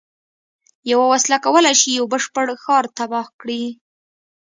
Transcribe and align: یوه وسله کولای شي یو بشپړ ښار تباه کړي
یوه 0.91 1.05
وسله 1.13 1.37
کولای 1.45 1.75
شي 1.81 1.89
یو 1.97 2.05
بشپړ 2.13 2.47
ښار 2.63 2.85
تباه 2.97 3.27
کړي 3.41 3.63